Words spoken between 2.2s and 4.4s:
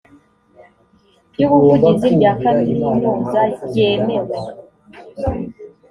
kaminuza ryemewe